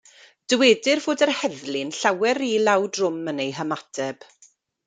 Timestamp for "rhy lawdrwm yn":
2.43-3.45